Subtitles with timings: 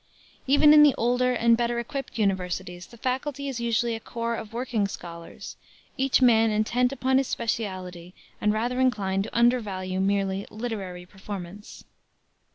[0.47, 4.51] Even in the older and better equipped universities the faculty is usually a corps of
[4.51, 5.57] working scholars,
[5.95, 11.83] each man intent upon his specialty and rather inclined to undervalue merely "literary" performance.